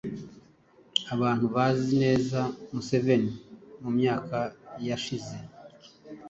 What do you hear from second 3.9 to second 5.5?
myaka ya shize